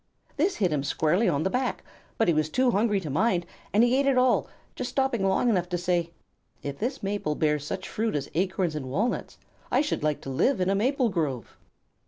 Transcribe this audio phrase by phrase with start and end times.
[0.35, 1.83] This hit him squarely on the back,
[2.17, 5.47] but he was too hungry to mind, and he ate it all, just stopping long
[5.47, 6.09] enough to say:
[6.63, 9.37] "If this maple bears such fruit as acorns and walnuts,
[9.69, 11.55] I should like to live in a maple grove."